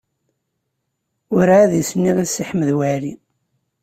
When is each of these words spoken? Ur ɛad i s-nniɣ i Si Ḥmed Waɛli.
Ur 1.35 1.45
ɛad 1.57 1.71
i 1.79 1.83
s-nniɣ 1.89 2.17
i 2.23 2.25
Si 2.27 2.43
Ḥmed 2.49 2.69
Waɛli. 2.77 3.13